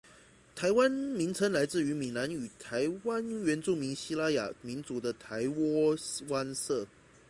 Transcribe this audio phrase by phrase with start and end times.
[0.55, 4.49] “台湾”名称来自于南台湾原住民西拉雅
[4.83, 5.95] 族的台窝
[6.27, 6.87] 湾社。